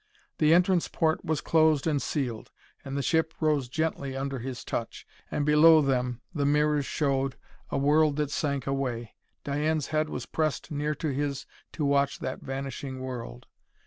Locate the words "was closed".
1.23-1.85